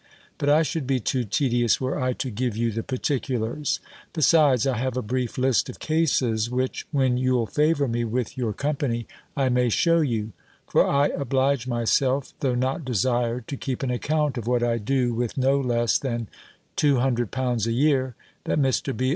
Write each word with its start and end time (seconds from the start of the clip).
But 0.39 0.49
I 0.49 0.63
should 0.63 0.87
be 0.87 0.99
too 0.99 1.23
tedious, 1.25 1.79
were 1.79 2.01
I 2.01 2.13
to 2.13 2.31
give 2.31 2.57
you 2.57 2.71
the 2.71 2.81
particulars; 2.81 3.79
besides, 4.13 4.65
I 4.65 4.77
have 4.77 4.97
a 4.97 5.03
brief 5.03 5.37
list 5.37 5.69
of 5.69 5.77
cases, 5.77 6.49
which, 6.49 6.87
when 6.91 7.19
you'll 7.19 7.45
favour 7.45 7.87
me 7.87 8.03
with 8.03 8.35
your 8.35 8.51
company, 8.51 9.05
I 9.37 9.49
may 9.49 9.69
shew 9.69 10.01
you: 10.01 10.31
for 10.67 10.87
I 10.87 11.09
oblige 11.09 11.67
myself, 11.67 12.33
though 12.39 12.55
not 12.55 12.83
desired, 12.83 13.47
to 13.49 13.57
keep 13.57 13.83
an 13.83 13.91
account 13.91 14.39
of 14.39 14.47
what 14.47 14.63
I 14.63 14.79
do 14.79 15.13
with 15.13 15.37
no 15.37 15.59
less 15.61 15.99
than 15.99 16.29
two 16.75 16.95
hundred 16.97 17.29
pounds 17.29 17.67
a 17.67 17.71
year, 17.71 18.15
that 18.45 18.57
Mr. 18.59 18.97
B. 18.97 19.09